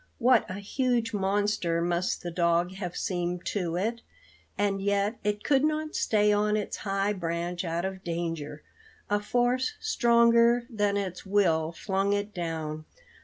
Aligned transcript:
What 0.17 0.49
a 0.49 0.55
huge 0.57 1.13
monster 1.13 1.79
must 1.79 2.23
the 2.23 2.31
dog 2.31 2.71
have 2.71 2.97
seemed 2.97 3.45
to 3.53 3.75
it! 3.75 4.01
And 4.57 4.81
yet 4.81 5.19
it 5.23 5.43
could 5.43 5.63
not 5.63 5.93
stay 5.93 6.33
on 6.33 6.57
its 6.57 6.77
high 6.77 7.13
branch 7.13 7.63
out 7.63 7.85
of 7.85 8.03
danger.... 8.03 8.63
A 9.11 9.19
force 9.19 9.75
stronger 9.79 10.65
than 10.71 10.97
its 10.97 11.23
will 11.23 11.71
flung 11.71 12.13
it 12.13 12.33
down. 12.33 12.85